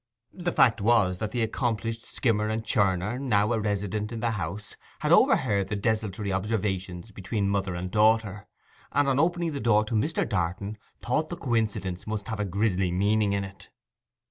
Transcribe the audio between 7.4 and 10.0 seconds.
mother and daughter, and on opening the door to